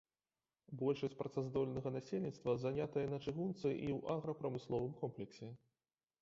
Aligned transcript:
Большасць 0.81 1.17
працаздольнага 1.19 1.91
насельніцтва 1.97 2.55
занятая 2.63 3.03
на 3.13 3.19
чыгунцы 3.25 3.65
і 3.65 3.93
ў 3.97 4.01
аграпрамысловым 4.15 4.93
комплексе. 5.05 5.53